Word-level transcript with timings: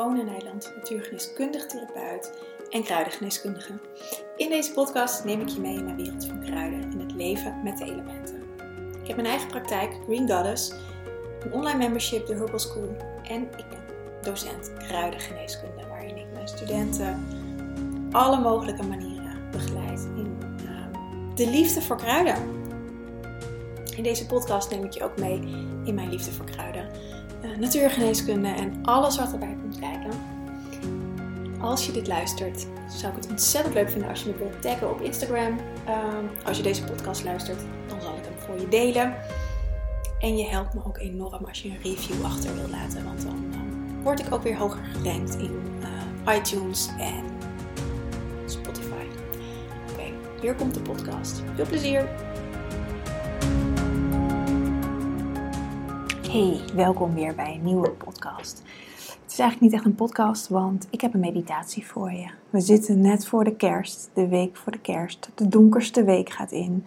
One 0.00 0.22
Nijland, 0.22 0.72
natuurgeneeskundig 0.76 1.66
therapeut 1.66 2.32
en 2.70 2.82
kruidengeneeskundige. 2.82 3.72
In 4.36 4.48
deze 4.48 4.72
podcast 4.72 5.24
neem 5.24 5.40
ik 5.40 5.48
je 5.48 5.60
mee 5.60 5.76
in 5.76 5.84
mijn 5.84 5.96
wereld 5.96 6.24
van 6.24 6.40
kruiden 6.40 6.82
en 6.82 6.98
het 6.98 7.12
leven 7.14 7.60
met 7.64 7.78
de 7.78 7.84
elementen. 7.84 8.42
Ik 9.02 9.06
heb 9.06 9.16
mijn 9.16 9.28
eigen 9.28 9.48
praktijk, 9.48 9.96
Green 10.04 10.30
Goddess, 10.30 10.72
een 11.40 11.52
online 11.52 11.78
membership, 11.78 12.26
de 12.26 12.34
Herbal 12.34 12.58
School 12.58 12.96
en 13.22 13.42
ik 13.42 13.68
ben 13.68 13.84
docent 14.22 14.72
kruidengeneeskunde, 14.78 15.86
waarin 15.88 16.16
ik 16.16 16.26
mijn 16.32 16.48
studenten 16.48 17.26
alle 18.10 18.40
mogelijke 18.40 18.82
manieren 18.82 19.50
begeleid 19.50 20.08
in 20.16 20.38
uh, 20.64 21.34
de 21.34 21.50
liefde 21.50 21.82
voor 21.82 21.96
kruiden. 21.96 22.36
In 23.96 24.02
deze 24.02 24.26
podcast 24.26 24.70
neem 24.70 24.84
ik 24.84 24.92
je 24.92 25.04
ook 25.04 25.18
mee 25.18 25.40
in 25.84 25.94
mijn 25.94 26.08
liefde 26.08 26.32
voor 26.32 26.46
kruiden, 26.46 26.90
natuurgeneeskunde 27.58 28.48
en 28.48 28.78
alles 28.82 29.16
wat 29.16 29.32
erbij 29.32 29.56
komt 29.60 29.78
kijken. 29.78 30.10
Als 31.60 31.86
je 31.86 31.92
dit 31.92 32.06
luistert, 32.06 32.66
zou 32.88 33.12
ik 33.12 33.22
het 33.22 33.30
ontzettend 33.30 33.74
leuk 33.74 33.90
vinden 33.90 34.08
als 34.08 34.22
je 34.22 34.28
me 34.30 34.36
wilt 34.36 34.62
taggen 34.62 34.90
op 34.90 35.00
Instagram. 35.00 35.58
Uh, 35.88 36.46
als 36.46 36.56
je 36.56 36.62
deze 36.62 36.84
podcast 36.84 37.24
luistert, 37.24 37.60
dan 37.88 38.00
zal 38.00 38.16
ik 38.16 38.24
hem 38.24 38.38
voor 38.38 38.60
je 38.60 38.68
delen. 38.68 39.14
En 40.18 40.36
je 40.36 40.46
helpt 40.46 40.74
me 40.74 40.80
ook 40.86 40.98
enorm 40.98 41.44
als 41.44 41.62
je 41.62 41.68
een 41.68 41.78
review 41.82 42.24
achter 42.24 42.54
wilt 42.54 42.70
laten, 42.70 43.04
want 43.04 43.22
dan 43.22 43.44
uh, 43.50 44.04
word 44.04 44.20
ik 44.20 44.34
ook 44.34 44.42
weer 44.42 44.56
hoger 44.56 44.84
gerankt 44.92 45.34
in 45.34 45.62
uh, 46.26 46.36
iTunes 46.36 46.88
en 46.98 47.24
Spotify. 48.46 49.04
Oké, 49.92 50.12
hier 50.40 50.54
komt 50.54 50.74
de 50.74 50.80
podcast. 50.80 51.42
Veel 51.54 51.66
plezier! 51.66 52.29
Hey, 56.30 56.60
welkom 56.74 57.14
weer 57.14 57.34
bij 57.34 57.54
een 57.54 57.64
nieuwe 57.64 57.90
podcast. 57.90 58.62
Het 59.22 59.32
is 59.32 59.38
eigenlijk 59.38 59.60
niet 59.60 59.72
echt 59.72 59.84
een 59.84 59.94
podcast, 59.94 60.48
want 60.48 60.86
ik 60.90 61.00
heb 61.00 61.14
een 61.14 61.20
meditatie 61.20 61.86
voor 61.86 62.12
je. 62.12 62.30
We 62.50 62.60
zitten 62.60 63.00
net 63.00 63.26
voor 63.26 63.44
de 63.44 63.56
kerst, 63.56 64.10
de 64.14 64.28
week 64.28 64.56
voor 64.56 64.72
de 64.72 64.80
kerst. 64.80 65.30
De 65.34 65.48
donkerste 65.48 66.04
week 66.04 66.30
gaat 66.30 66.52
in. 66.52 66.84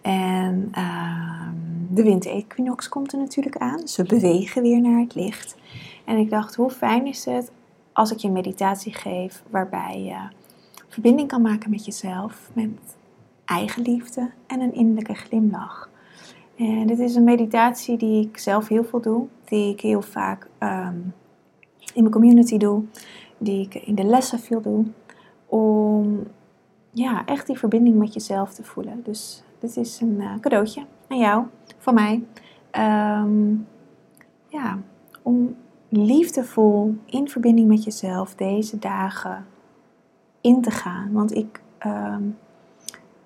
En 0.00 0.72
uh, 0.78 1.48
de 1.90 2.02
winterequinox 2.02 2.88
komt 2.88 3.12
er 3.12 3.18
natuurlijk 3.18 3.56
aan. 3.56 3.88
Ze 3.88 4.04
bewegen 4.04 4.62
weer 4.62 4.80
naar 4.80 5.00
het 5.00 5.14
licht. 5.14 5.56
En 6.04 6.16
ik 6.16 6.30
dacht, 6.30 6.54
hoe 6.54 6.70
fijn 6.70 7.06
is 7.06 7.24
het 7.24 7.50
als 7.92 8.12
ik 8.12 8.18
je 8.18 8.26
een 8.26 8.34
meditatie 8.34 8.94
geef 8.94 9.42
waarbij 9.50 10.02
je 10.02 10.18
verbinding 10.88 11.28
kan 11.28 11.42
maken 11.42 11.70
met 11.70 11.84
jezelf, 11.84 12.50
met 12.52 12.96
eigenliefde 13.44 14.30
en 14.46 14.60
een 14.60 14.74
innerlijke 14.74 15.14
glimlach. 15.14 15.90
En 16.62 16.86
dit 16.86 16.98
is 16.98 17.14
een 17.14 17.24
meditatie 17.24 17.96
die 17.96 18.26
ik 18.26 18.38
zelf 18.38 18.68
heel 18.68 18.84
veel 18.84 19.00
doe, 19.00 19.26
die 19.44 19.72
ik 19.72 19.80
heel 19.80 20.02
vaak 20.02 20.48
um, 20.58 21.14
in 21.94 22.02
mijn 22.02 22.10
community 22.10 22.56
doe, 22.56 22.82
die 23.38 23.64
ik 23.64 23.74
in 23.74 23.94
de 23.94 24.04
lessen 24.04 24.38
veel 24.38 24.60
doe, 24.60 24.84
om 25.46 26.22
ja, 26.90 27.26
echt 27.26 27.46
die 27.46 27.58
verbinding 27.58 27.96
met 27.96 28.14
jezelf 28.14 28.54
te 28.54 28.64
voelen. 28.64 29.02
Dus 29.02 29.42
dit 29.58 29.76
is 29.76 30.00
een 30.00 30.16
uh, 30.20 30.38
cadeautje 30.40 30.84
aan 31.08 31.18
jou, 31.18 31.44
van 31.78 31.94
mij. 31.94 32.22
Um, 33.22 33.66
ja, 34.48 34.78
om 35.22 35.56
liefdevol 35.88 36.94
in 37.06 37.28
verbinding 37.28 37.68
met 37.68 37.84
jezelf 37.84 38.34
deze 38.34 38.78
dagen 38.78 39.46
in 40.40 40.62
te 40.62 40.70
gaan. 40.70 41.12
Want 41.12 41.34
ik 41.34 41.62
um, 41.86 42.38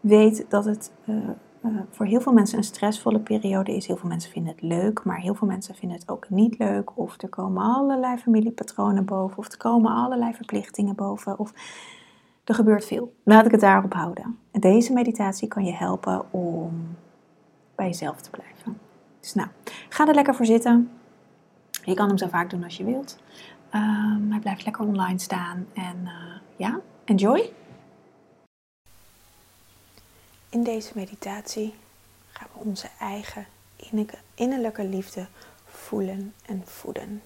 weet 0.00 0.46
dat 0.48 0.64
het 0.64 0.92
uh, 1.04 1.16
uh, 1.68 1.80
voor 1.90 2.06
heel 2.06 2.20
veel 2.20 2.32
mensen 2.32 2.58
een 2.58 2.64
stressvolle 2.64 3.20
periode 3.20 3.76
is. 3.76 3.86
Heel 3.86 3.96
veel 3.96 4.08
mensen 4.08 4.30
vinden 4.30 4.52
het 4.52 4.62
leuk, 4.62 5.04
maar 5.04 5.20
heel 5.20 5.34
veel 5.34 5.46
mensen 5.48 5.74
vinden 5.74 5.98
het 5.98 6.08
ook 6.08 6.30
niet 6.30 6.58
leuk. 6.58 6.98
Of 6.98 7.22
er 7.22 7.28
komen 7.28 7.62
allerlei 7.62 8.16
familiepatronen 8.16 9.04
boven, 9.04 9.38
of 9.38 9.52
er 9.52 9.58
komen 9.58 9.92
allerlei 9.92 10.34
verplichtingen 10.34 10.94
boven. 10.94 11.38
Of 11.38 11.52
er 12.44 12.54
gebeurt 12.54 12.84
veel. 12.84 13.14
Laat 13.24 13.44
ik 13.44 13.50
het 13.50 13.60
daarop 13.60 13.92
houden. 13.92 14.38
En 14.50 14.60
deze 14.60 14.92
meditatie 14.92 15.48
kan 15.48 15.64
je 15.64 15.72
helpen 15.72 16.32
om 16.32 16.96
bij 17.74 17.86
jezelf 17.86 18.20
te 18.20 18.30
blijven. 18.30 18.78
Dus 19.20 19.34
nou, 19.34 19.48
ga 19.88 20.08
er 20.08 20.14
lekker 20.14 20.34
voor 20.34 20.46
zitten. 20.46 20.90
Je 21.84 21.94
kan 21.94 22.08
hem 22.08 22.18
zo 22.18 22.28
vaak 22.28 22.50
doen 22.50 22.64
als 22.64 22.76
je 22.76 22.84
wilt. 22.84 23.18
Um, 23.74 24.30
hij 24.30 24.40
blijft 24.40 24.64
lekker 24.64 24.86
online 24.86 25.18
staan. 25.18 25.66
En 25.74 25.96
uh, 26.04 26.10
ja, 26.56 26.80
enjoy! 27.04 27.52
In 30.56 30.62
deze 30.62 30.92
meditatie 30.94 31.74
gaan 32.28 32.48
we 32.52 32.58
onze 32.58 32.88
eigen 32.98 33.46
innerlijke 34.34 34.84
liefde 34.84 35.26
voelen 35.64 36.34
en 36.46 36.62
voeden. 36.66 37.22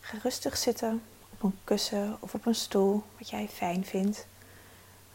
Ga 0.00 0.18
rustig 0.22 0.56
zitten 0.56 1.02
op 1.32 1.42
een 1.42 1.58
kussen 1.64 2.16
of 2.20 2.34
op 2.34 2.46
een 2.46 2.54
stoel, 2.54 3.02
wat 3.18 3.30
jij 3.30 3.48
fijn 3.48 3.84
vindt. 3.84 4.26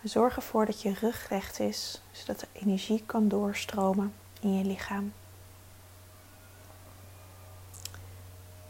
Zorg 0.04 0.36
ervoor 0.36 0.66
dat 0.66 0.82
je 0.82 0.94
rug 0.94 1.28
recht 1.30 1.60
is, 1.60 2.02
zodat 2.12 2.40
de 2.40 2.48
energie 2.54 3.04
kan 3.06 3.28
doorstromen 3.28 4.14
in 4.42 4.58
je 4.58 4.66
lichaam. 4.66 5.14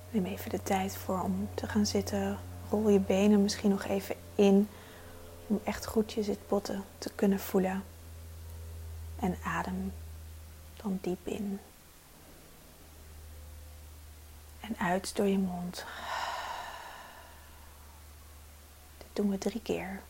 Neem 0.09 0.25
even 0.25 0.49
de 0.49 0.63
tijd 0.63 0.97
voor 0.97 1.21
om 1.21 1.49
te 1.53 1.67
gaan 1.67 1.85
zitten. 1.85 2.39
Rol 2.69 2.89
je 2.89 2.99
benen 2.99 3.41
misschien 3.41 3.69
nog 3.69 3.85
even 3.85 4.15
in 4.35 4.69
om 5.49 5.61
echt 5.63 5.85
goed 5.85 6.11
je 6.13 6.23
zitbotten 6.23 6.83
te 6.97 7.11
kunnen 7.15 7.39
voelen. 7.39 7.83
En 9.19 9.37
adem 9.43 9.93
dan 10.83 10.99
diep 11.01 11.27
in. 11.27 11.59
En 14.59 14.77
uit 14.77 15.15
door 15.15 15.27
je 15.27 15.37
mond. 15.37 15.85
Dit 18.97 19.07
doen 19.13 19.29
we 19.29 19.37
drie 19.37 19.61
keer. 19.61 20.01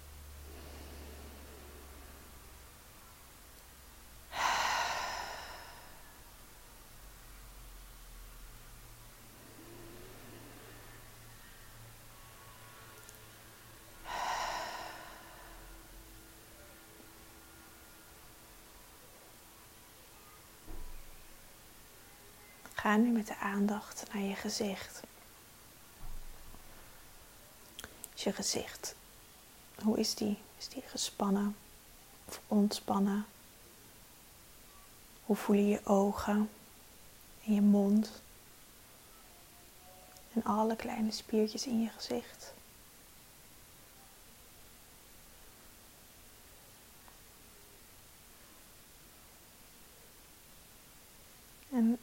Ga 22.90 22.98
nu 22.98 23.10
met 23.10 23.28
de 23.28 23.38
aandacht 23.38 24.04
naar 24.14 24.22
je 24.22 24.36
gezicht. 24.36 25.02
Je 28.14 28.34
gezicht, 28.34 28.96
hoe 29.84 30.00
is 30.00 30.16
die? 30.16 30.38
Is 30.58 30.68
die 30.68 30.82
gespannen 30.82 31.56
of 32.26 32.42
ontspannen? 32.48 33.26
Hoe 35.26 35.36
voelen 35.36 35.68
je 35.68 35.86
ogen 35.86 36.50
en 37.46 37.54
je 37.54 37.62
mond? 37.62 38.22
En 40.34 40.44
alle 40.44 40.76
kleine 40.76 41.12
spiertjes 41.12 41.66
in 41.66 41.82
je 41.82 41.90
gezicht. 41.90 42.54
En 51.72 52.00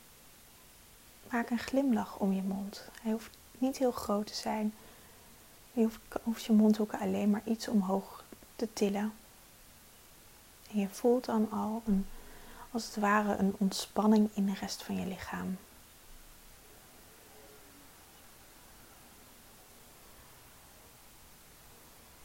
maak 1.37 1.51
een 1.51 1.59
glimlach 1.59 2.19
om 2.19 2.33
je 2.33 2.43
mond. 2.43 2.89
Hij 3.03 3.13
hoeft 3.13 3.37
niet 3.59 3.79
heel 3.79 3.93
groot 3.93 4.27
te 4.27 4.35
zijn. 4.35 4.75
Je 5.73 5.89
hoeft, 6.23 6.45
je 6.45 6.53
mondhoeken 6.53 6.99
alleen 6.99 7.31
maar 7.31 7.43
iets 7.45 7.69
omhoog 7.69 8.25
te 8.57 8.73
tillen. 8.73 9.13
En 10.71 10.79
je 10.79 10.89
voelt 10.89 11.25
dan 11.25 11.51
al 11.51 11.83
een, 11.87 12.07
als 12.71 12.87
het 12.87 12.97
ware 12.97 13.37
een 13.37 13.55
ontspanning 13.59 14.31
in 14.34 14.47
de 14.47 14.55
rest 14.60 14.83
van 14.83 14.97
je 14.97 15.07
lichaam. 15.07 15.57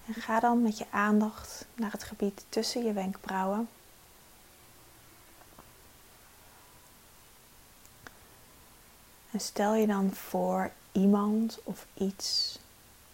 En 0.06 0.14
ga 0.14 0.40
dan 0.40 0.62
met 0.62 0.78
je 0.78 0.86
aandacht 0.90 1.66
naar 1.76 1.92
het 1.92 2.04
gebied 2.04 2.46
tussen 2.50 2.84
je 2.84 2.94
wenkbrauwen. 2.94 3.70
En 9.32 9.40
stel 9.40 9.74
je 9.74 9.88
dan 9.88 10.14
voor 10.14 10.72
iemand 10.92 11.60
of 11.64 11.86
iets, 11.94 12.60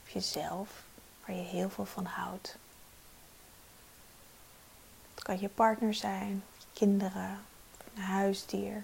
of 0.03 0.11
jezelf, 0.11 0.83
waar 1.25 1.35
je 1.35 1.41
heel 1.41 1.69
veel 1.69 1.85
van 1.85 2.05
houdt. 2.05 2.57
Het 5.13 5.23
kan 5.23 5.39
je 5.39 5.49
partner 5.49 5.93
zijn, 5.93 6.43
kinderen, 6.73 7.39
een 7.95 8.01
huisdier. 8.01 8.83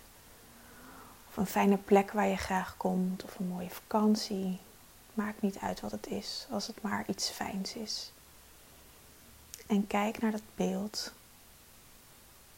Of 1.28 1.38
een 1.38 1.46
fijne 1.46 1.78
plek 1.78 2.12
waar 2.12 2.28
je 2.28 2.38
graag 2.38 2.78
komt, 2.78 3.24
of 3.24 3.40
een 3.40 3.48
mooie 3.48 3.70
vakantie. 3.70 4.60
Maakt 5.14 5.42
niet 5.42 5.58
uit 5.58 5.80
wat 5.80 5.92
het 5.92 6.08
is, 6.08 6.48
als 6.50 6.68
het 6.68 6.82
maar 6.82 7.04
iets 7.08 7.30
fijns 7.30 7.74
is. 7.74 8.12
En 9.68 9.88
kijk 9.88 10.22
naar 10.22 10.32
dat 10.32 10.56
beeld 10.56 11.14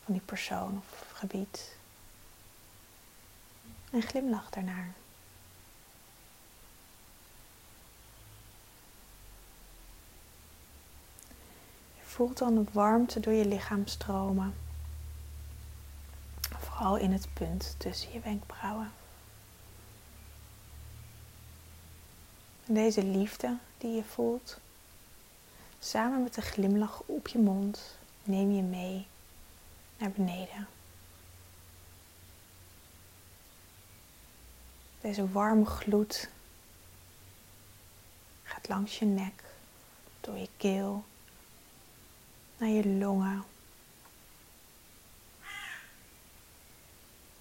van 0.04 0.14
die 0.14 0.24
persoon 0.26 0.78
of 0.78 1.12
gebied 1.14 1.76
en 3.96 4.02
glimlach 4.02 4.50
daarnaar. 4.50 4.94
Je 11.96 12.02
voelt 12.04 12.38
dan 12.38 12.56
de 12.56 12.64
warmte 12.72 13.20
door 13.20 13.34
je 13.34 13.46
lichaam 13.46 13.88
stromen, 13.88 14.54
vooral 16.58 16.96
in 16.96 17.12
het 17.12 17.28
punt 17.34 17.76
tussen 17.78 18.12
je 18.12 18.20
wenkbrauwen. 18.20 18.92
Deze 22.66 23.04
liefde 23.04 23.58
die 23.78 23.96
je 23.96 24.04
voelt, 24.04 24.60
samen 25.80 26.24
met 26.24 26.34
de 26.34 26.42
glimlach 26.42 27.02
op 27.06 27.28
je 27.28 27.40
mond, 27.40 27.98
neem 28.24 28.52
je 28.52 28.62
mee 28.62 29.08
naar 29.98 30.12
beneden. 30.12 30.68
Deze 35.06 35.32
warme 35.32 35.66
gloed 35.66 36.30
gaat 38.44 38.68
langs 38.68 39.00
je 39.00 39.06
nek, 39.06 39.44
door 40.22 40.38
je 40.38 40.50
keel, 40.58 41.04
naar 42.58 42.70
je 42.70 42.88
longen, 42.88 43.44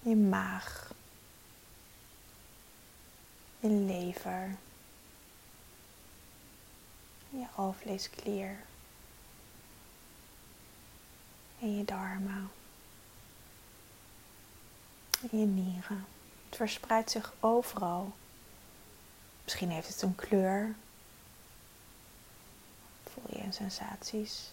je 0.01 0.15
maag, 0.15 0.91
je 3.59 3.69
lever, 3.69 4.55
je 7.29 7.45
alvleesklier 7.55 8.57
en 11.59 11.77
je 11.77 11.85
darmen 11.85 12.51
en 15.21 15.39
je 15.39 15.45
nieren. 15.45 16.14
Het 16.55 16.69
verspreidt 16.69 17.11
zich 17.11 17.33
overal. 17.39 18.11
Misschien 19.43 19.69
heeft 19.69 19.87
het 19.87 20.01
een 20.01 20.15
kleur. 20.15 20.75
Voel 23.03 23.23
je 23.27 23.51
sensaties. 23.51 24.51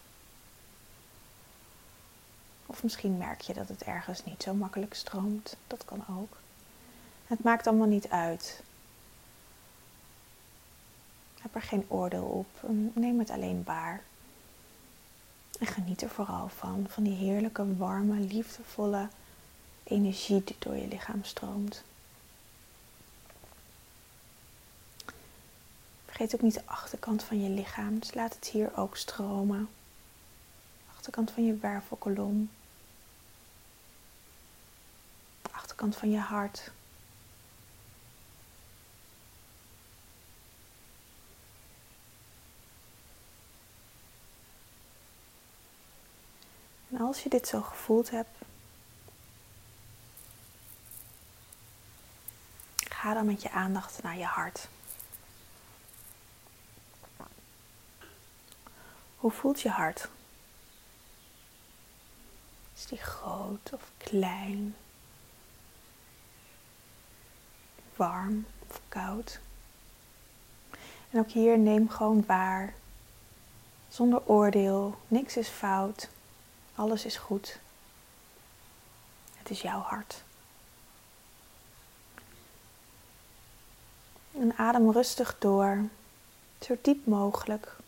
Of 2.67 2.83
misschien 2.83 3.17
merk 3.17 3.41
je 3.41 3.55
dat 3.55 3.69
het 3.69 3.83
ergens 3.83 4.25
niet 4.25 4.43
zo 4.43 4.55
makkelijk 4.55 4.95
stroomt. 4.95 5.57
Dat 5.67 5.85
kan 5.85 6.05
ook. 6.19 6.37
Het 7.27 7.43
maakt 7.43 7.67
allemaal 7.67 7.87
niet 7.87 8.09
uit. 8.09 8.63
Heb 11.41 11.55
er 11.55 11.63
geen 11.63 11.85
oordeel 11.89 12.25
op. 12.25 12.71
Neem 12.95 13.19
het 13.19 13.31
alleen 13.31 13.63
waar. 13.65 14.03
En 15.59 15.67
geniet 15.67 16.03
er 16.03 16.11
vooral 16.11 16.49
van. 16.49 16.87
Van 16.89 17.03
die 17.03 17.17
heerlijke, 17.17 17.77
warme, 17.77 18.15
liefdevolle 18.15 19.09
energie 19.85 20.45
die 20.45 20.57
door 20.59 20.77
je 20.77 20.89
lichaam 20.89 21.25
stroomt. 21.25 21.83
Vergeet 26.23 26.41
ook 26.41 26.53
niet 26.53 26.65
de 26.67 26.73
achterkant 26.73 27.23
van 27.23 27.43
je 27.43 27.49
lichaam. 27.49 27.99
Dus 27.99 28.15
laat 28.15 28.35
het 28.35 28.49
hier 28.49 28.77
ook 28.77 28.97
stromen. 28.97 29.69
Achterkant 30.95 31.31
van 31.31 31.45
je 31.45 31.57
wervelkolom. 31.57 32.51
Achterkant 35.51 35.97
van 35.97 36.11
je 36.11 36.19
hart. 36.19 36.71
En 46.91 47.01
als 47.01 47.23
je 47.23 47.29
dit 47.29 47.49
zo 47.49 47.61
gevoeld 47.61 48.11
hebt, 48.11 48.39
ga 52.77 53.15
dan 53.15 53.27
met 53.27 53.43
je 53.43 53.51
aandacht 53.51 54.03
naar 54.03 54.17
je 54.19 54.25
hart. 54.25 54.69
Hoe 59.23 59.31
voelt 59.31 59.61
je 59.61 59.69
hart? 59.69 60.09
Is 62.77 62.87
die 62.87 62.99
groot 62.99 63.73
of 63.73 63.91
klein? 63.97 64.77
Warm 67.97 68.47
of 68.69 68.81
koud? 68.89 69.41
En 71.11 71.19
ook 71.19 71.31
hier 71.31 71.59
neem 71.59 71.89
gewoon 71.89 72.25
waar. 72.27 72.75
Zonder 73.89 74.27
oordeel. 74.27 74.99
Niks 75.09 75.37
is 75.37 75.49
fout. 75.49 76.09
Alles 76.75 77.05
is 77.05 77.17
goed. 77.17 77.59
Het 79.37 79.51
is 79.51 79.61
jouw 79.61 79.81
hart. 79.81 80.23
En 84.33 84.57
adem 84.57 84.91
rustig 84.91 85.37
door, 85.39 85.89
zo 86.61 86.77
diep 86.83 87.07
mogelijk. 87.07 87.81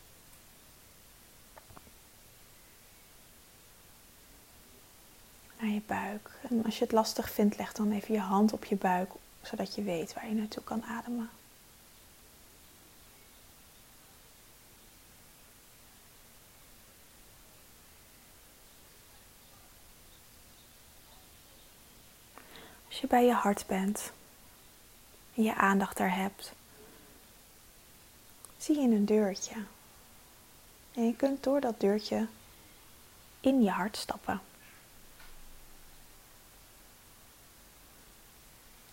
Naar 5.65 5.73
je 5.73 5.74
buik. 5.87 6.31
En 6.49 6.65
als 6.65 6.79
je 6.79 6.85
het 6.85 6.93
lastig 6.93 7.31
vindt, 7.31 7.57
leg 7.59 7.73
dan 7.73 7.93
even 7.93 8.15
je 8.15 8.21
hand 8.21 8.53
op 8.53 8.65
je 8.65 8.77
buik, 8.77 9.11
zodat 9.43 9.75
je 9.75 9.83
weet 9.83 10.15
waar 10.15 10.29
je 10.29 10.35
naartoe 10.35 10.63
kan 10.63 10.85
ademen. 10.85 11.31
Als 22.89 23.03
je 23.03 23.07
bij 23.07 23.25
je 23.25 23.33
hart 23.33 23.67
bent 23.67 24.13
en 25.35 25.43
je 25.43 25.55
aandacht 25.55 25.97
daar 25.97 26.17
hebt, 26.17 26.53
zie 28.57 28.81
je 28.81 28.89
een 28.89 29.05
deurtje. 29.05 29.55
En 30.93 31.07
je 31.07 31.17
kunt 31.17 31.43
door 31.43 31.61
dat 31.61 31.81
deurtje 31.81 32.27
in 33.41 33.63
je 33.63 33.71
hart 33.71 33.97
stappen. 33.97 34.41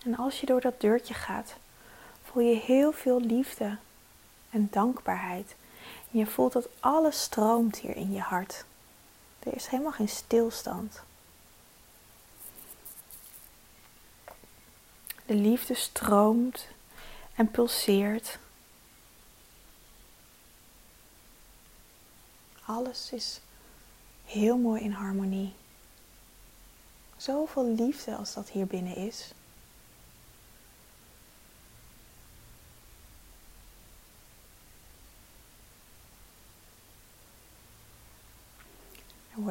En 0.03 0.18
als 0.18 0.39
je 0.39 0.45
door 0.45 0.62
dat 0.62 0.81
deurtje 0.81 1.13
gaat, 1.13 1.56
voel 2.24 2.44
je 2.44 2.56
heel 2.56 2.92
veel 2.92 3.19
liefde 3.19 3.77
en 4.50 4.68
dankbaarheid. 4.71 5.56
Je 6.09 6.25
voelt 6.25 6.53
dat 6.53 6.69
alles 6.80 7.21
stroomt 7.21 7.77
hier 7.77 7.95
in 7.95 8.12
je 8.12 8.19
hart. 8.19 8.65
Er 9.39 9.56
is 9.56 9.68
helemaal 9.68 9.92
geen 9.92 10.09
stilstand. 10.09 11.01
De 15.25 15.34
liefde 15.34 15.74
stroomt 15.74 16.67
en 17.36 17.51
pulseert. 17.51 18.39
Alles 22.65 23.12
is 23.12 23.41
heel 24.25 24.58
mooi 24.58 24.81
in 24.81 24.91
harmonie. 24.91 25.53
Zoveel 27.17 27.65
liefde 27.65 28.15
als 28.15 28.34
dat 28.34 28.50
hier 28.50 28.65
binnen 28.65 28.96
is. 28.96 29.34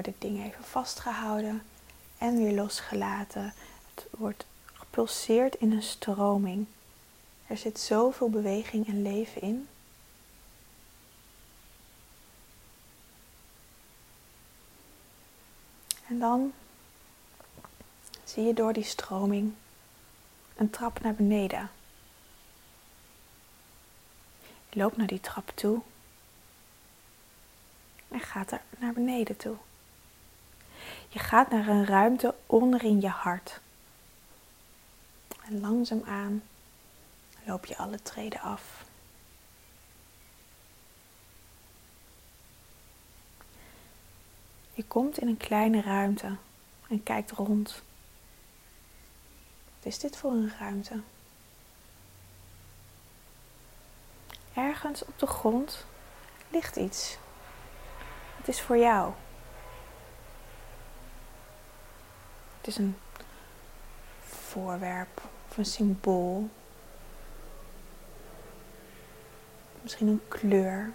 Worden 0.01 0.21
dingen 0.21 0.47
even 0.47 0.65
vastgehouden 0.65 1.63
en 2.19 2.37
weer 2.37 2.53
losgelaten. 2.53 3.55
Het 3.95 4.07
wordt 4.11 4.47
gepulseerd 4.65 5.55
in 5.55 5.73
een 5.73 5.83
stroming. 5.83 6.67
Er 7.47 7.57
zit 7.57 7.81
zoveel 7.81 8.31
beweging 8.31 8.87
en 8.89 9.03
leven 9.03 9.43
in. 9.43 9.69
En 16.09 16.19
dan 16.19 16.53
zie 18.25 18.45
je 18.45 18.55
door 18.55 18.73
die 18.73 18.85
stroming 18.85 19.55
een 20.57 20.71
trap 20.71 21.01
naar 21.01 21.15
beneden. 21.15 21.71
Je 24.69 24.79
loopt 24.79 24.97
naar 24.97 25.07
die 25.07 25.21
trap 25.21 25.51
toe 25.55 25.81
en 28.09 28.21
gaat 28.21 28.53
er 28.53 28.63
naar 28.79 28.93
beneden 28.93 29.37
toe. 29.37 29.57
Je 31.13 31.19
gaat 31.19 31.51
naar 31.51 31.69
een 31.69 31.87
ruimte 31.87 32.35
onderin 32.47 33.01
je 33.01 33.09
hart. 33.09 33.61
En 35.45 35.61
langzaamaan 35.61 36.43
loop 37.45 37.65
je 37.65 37.77
alle 37.77 38.03
treden 38.03 38.41
af. 38.41 38.85
Je 44.73 44.85
komt 44.85 45.19
in 45.19 45.29
een 45.29 45.37
kleine 45.37 45.81
ruimte 45.81 46.37
en 46.89 47.03
kijkt 47.03 47.31
rond. 47.31 47.83
Wat 49.77 49.93
is 49.93 49.99
dit 49.99 50.17
voor 50.17 50.31
een 50.31 50.53
ruimte? 50.59 51.01
Ergens 54.55 55.05
op 55.05 55.19
de 55.19 55.27
grond 55.27 55.87
ligt 56.49 56.77
iets. 56.77 57.19
Het 58.37 58.49
is 58.49 58.61
voor 58.61 58.77
jou. 58.77 59.13
Het 62.61 62.69
is 62.69 62.79
een 62.79 62.97
voorwerp 64.21 65.23
of 65.49 65.57
een 65.57 65.65
symbool. 65.65 66.49
Misschien 69.83 70.09
een 70.09 70.23
kleur. 70.29 70.93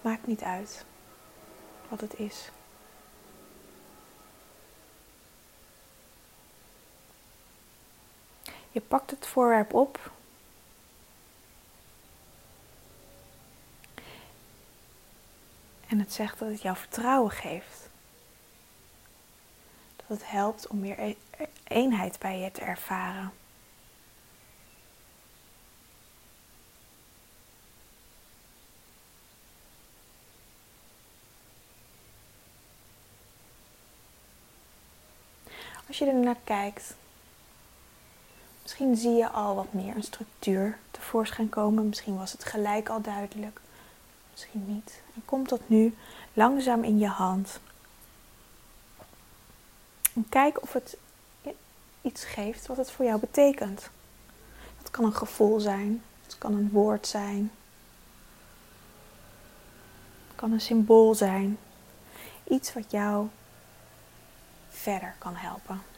Maakt 0.00 0.26
niet 0.26 0.42
uit 0.42 0.84
wat 1.88 2.00
het 2.00 2.18
is. 2.18 2.50
Je 8.70 8.80
pakt 8.80 9.10
het 9.10 9.26
voorwerp 9.26 9.74
op 9.74 10.10
En 15.92 15.98
het 15.98 16.12
zegt 16.12 16.38
dat 16.38 16.48
het 16.48 16.62
jou 16.62 16.76
vertrouwen 16.76 17.30
geeft. 17.30 17.88
Dat 19.96 20.06
het 20.08 20.30
helpt 20.30 20.66
om 20.66 20.80
meer 20.80 20.98
e-, 20.98 21.16
eenheid 21.64 22.18
bij 22.18 22.38
je 22.38 22.50
te 22.50 22.60
ervaren. 22.60 23.32
Als 35.86 35.98
je 35.98 36.06
er 36.06 36.14
naar 36.14 36.36
kijkt, 36.44 36.94
misschien 38.62 38.96
zie 38.96 39.14
je 39.14 39.28
al 39.28 39.54
wat 39.54 39.72
meer 39.72 39.96
een 39.96 40.02
structuur 40.02 40.78
tevoorschijn 40.90 41.48
komen. 41.48 41.88
Misschien 41.88 42.16
was 42.16 42.32
het 42.32 42.44
gelijk 42.44 42.88
al 42.88 43.00
duidelijk, 43.00 43.60
misschien 44.32 44.64
niet. 44.66 45.02
En 45.14 45.22
komt 45.24 45.48
dat 45.48 45.60
nu 45.66 45.94
langzaam 46.32 46.84
in 46.84 46.98
je 46.98 47.08
hand. 47.08 47.60
En 50.14 50.28
kijk 50.28 50.62
of 50.62 50.72
het 50.72 50.96
iets 52.02 52.24
geeft 52.24 52.66
wat 52.66 52.76
het 52.76 52.90
voor 52.90 53.04
jou 53.04 53.20
betekent. 53.20 53.90
Het 54.78 54.90
kan 54.90 55.04
een 55.04 55.14
gevoel 55.14 55.60
zijn, 55.60 56.02
het 56.22 56.38
kan 56.38 56.52
een 56.54 56.70
woord 56.70 57.06
zijn, 57.06 57.50
het 60.26 60.36
kan 60.36 60.52
een 60.52 60.60
symbool 60.60 61.14
zijn. 61.14 61.58
Iets 62.48 62.72
wat 62.72 62.90
jou 62.90 63.28
verder 64.68 65.14
kan 65.18 65.34
helpen. 65.36 65.91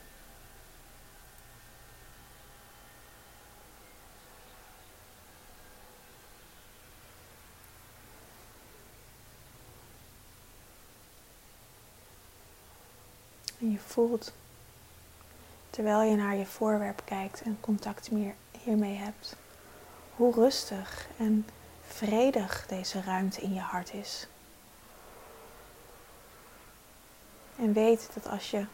En 13.65 13.71
je 13.71 13.79
voelt, 13.79 14.33
terwijl 15.71 16.03
je 16.03 16.17
naar 16.17 16.37
je 16.37 16.47
voorwerp 16.47 17.03
kijkt 17.05 17.43
en 17.43 17.59
contact 17.61 18.11
meer 18.11 18.35
hiermee 18.65 18.95
hebt, 18.95 19.37
hoe 20.17 20.35
rustig 20.35 21.09
en 21.19 21.47
vredig 21.87 22.67
deze 22.67 23.01
ruimte 23.01 23.41
in 23.41 23.55
je 23.55 23.61
hart 23.61 23.93
is. 23.93 24.27
En 27.57 27.73
weet 27.73 28.11
dat 28.15 28.27
als 28.27 28.51
je 28.51 28.67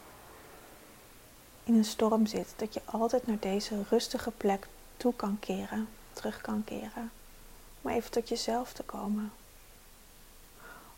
in 1.63 1.75
een 1.75 1.85
storm 1.85 2.25
zit, 2.25 2.53
dat 2.55 2.73
je 2.73 2.81
altijd 2.85 3.27
naar 3.27 3.39
deze 3.39 3.83
rustige 3.89 4.31
plek 4.31 4.67
toe 4.97 5.15
kan 5.15 5.39
keren, 5.39 5.87
terug 6.13 6.41
kan 6.41 6.63
keren. 6.63 7.11
Om 7.81 7.91
even 7.91 8.11
tot 8.11 8.29
jezelf 8.29 8.73
te 8.73 8.83
komen. 8.83 9.31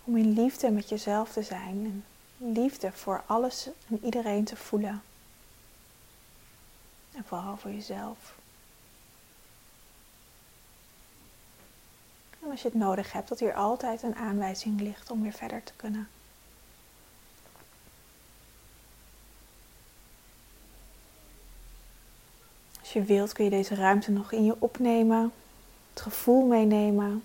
Om 0.03 0.17
in 0.17 0.33
liefde 0.33 0.71
met 0.71 0.89
jezelf 0.89 1.31
te 1.31 1.43
zijn 1.43 1.85
en 1.85 2.05
liefde 2.37 2.91
voor 2.91 3.23
alles 3.25 3.69
en 3.89 3.99
iedereen 4.03 4.43
te 4.43 4.55
voelen. 4.55 5.01
En 7.11 7.23
vooral 7.25 7.57
voor 7.57 7.71
jezelf. 7.71 8.35
En 12.43 12.51
als 12.51 12.61
je 12.61 12.67
het 12.67 12.77
nodig 12.77 13.11
hebt, 13.11 13.29
dat 13.29 13.39
hier 13.39 13.53
altijd 13.53 14.03
een 14.03 14.15
aanwijzing 14.15 14.81
ligt 14.81 15.11
om 15.11 15.21
weer 15.21 15.33
verder 15.33 15.63
te 15.63 15.73
kunnen. 15.75 16.07
Als 22.79 22.93
je 22.93 23.03
wilt 23.03 23.33
kun 23.33 23.43
je 23.43 23.49
deze 23.49 23.75
ruimte 23.75 24.11
nog 24.11 24.31
in 24.31 24.45
je 24.45 24.55
opnemen, 24.59 25.31
het 25.93 26.01
gevoel 26.01 26.47
meenemen. 26.47 27.23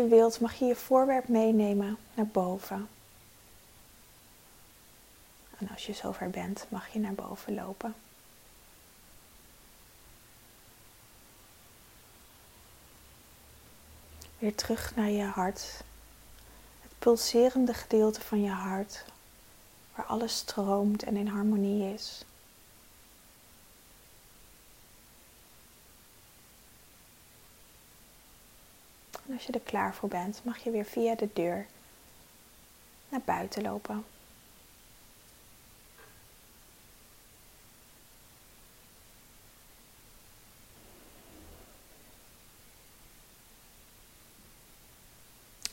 Je 0.00 0.08
wilt 0.08 0.40
mag 0.40 0.54
je 0.54 0.64
je 0.64 0.76
voorwerp 0.76 1.28
meenemen 1.28 1.98
naar 2.14 2.26
boven. 2.26 2.88
En 5.58 5.68
als 5.68 5.86
je 5.86 5.92
zover 5.92 6.30
bent 6.30 6.66
mag 6.68 6.88
je 6.88 6.98
naar 6.98 7.12
boven 7.12 7.54
lopen. 7.54 7.94
Weer 14.38 14.54
terug 14.54 14.96
naar 14.96 15.10
je 15.10 15.24
hart. 15.24 15.82
Het 16.80 16.92
pulserende 16.98 17.74
gedeelte 17.74 18.20
van 18.20 18.42
je 18.42 18.50
hart, 18.50 19.04
waar 19.94 20.06
alles 20.06 20.36
stroomt 20.36 21.02
en 21.02 21.16
in 21.16 21.26
harmonie 21.26 21.92
is. 21.94 22.24
En 29.30 29.36
als 29.36 29.46
je 29.46 29.52
er 29.52 29.60
klaar 29.60 29.94
voor 29.94 30.08
bent, 30.08 30.44
mag 30.44 30.58
je 30.58 30.70
weer 30.70 30.84
via 30.84 31.14
de 31.14 31.28
deur 31.32 31.66
naar 33.08 33.20
buiten 33.24 33.62
lopen. 33.62 34.04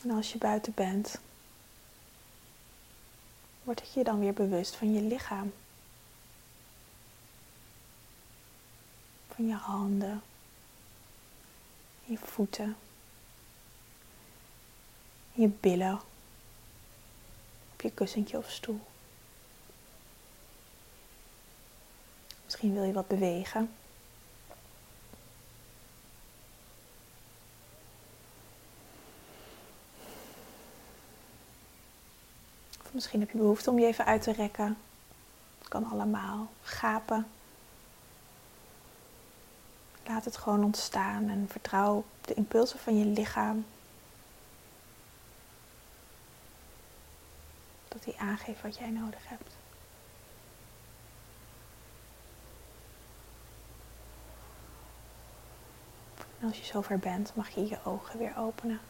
En 0.02 0.10
als 0.10 0.32
je 0.32 0.38
buiten 0.38 0.74
bent, 0.74 1.18
word 3.62 3.92
je 3.94 4.04
dan 4.04 4.18
weer 4.18 4.32
bewust 4.32 4.76
van 4.76 4.92
je 4.92 5.00
lichaam. 5.00 5.52
Van 9.28 9.46
je 9.46 9.54
handen, 9.54 10.22
je 12.04 12.18
voeten, 12.18 12.76
je 15.38 15.48
billen, 15.48 16.00
op 17.72 17.80
je 17.80 17.90
kussentje 17.90 18.38
of 18.38 18.50
stoel. 18.50 18.80
Misschien 22.44 22.74
wil 22.74 22.82
je 22.82 22.92
wat 22.92 23.08
bewegen. 23.08 23.70
Misschien 32.90 33.20
heb 33.20 33.30
je 33.30 33.38
behoefte 33.38 33.70
om 33.70 33.78
je 33.78 33.86
even 33.86 34.04
uit 34.04 34.22
te 34.22 34.32
rekken. 34.32 34.76
Het 35.58 35.68
kan 35.68 35.90
allemaal. 35.90 36.50
Gapen. 36.62 37.26
Laat 40.06 40.24
het 40.24 40.36
gewoon 40.36 40.64
ontstaan 40.64 41.28
en 41.28 41.46
vertrouw 41.48 41.96
op 41.96 42.06
de 42.20 42.34
impulsen 42.34 42.78
van 42.78 42.98
je 42.98 43.04
lichaam. 43.04 43.64
Die 48.04 48.18
aangeeft 48.18 48.62
wat 48.62 48.78
jij 48.78 48.90
nodig 48.90 49.28
hebt. 49.28 49.56
Als 56.42 56.58
je 56.58 56.64
zover 56.64 56.98
bent, 56.98 57.34
mag 57.34 57.48
je 57.48 57.68
je 57.68 57.78
ogen 57.84 58.18
weer 58.18 58.36
openen. 58.36 58.80